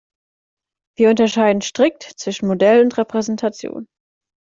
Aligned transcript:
Wir 0.97 1.11
unterscheiden 1.11 1.61
strikt 1.61 2.01
zwischen 2.01 2.47
Modell 2.47 2.81
und 2.81 2.97
Repräsentation. 2.97 3.87